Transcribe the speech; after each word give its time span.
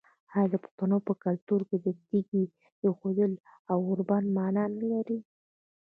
آیا 0.35 0.45
د 0.53 0.55
پښتنو 0.63 0.97
په 1.07 1.13
کلتور 1.23 1.61
کې 1.69 1.77
د 1.85 1.87
تیږې 2.05 2.43
ایښودل 2.83 3.31
د 3.41 3.43
اوربند 3.85 4.27
معنی 4.37 4.65
نلري؟ 4.79 5.19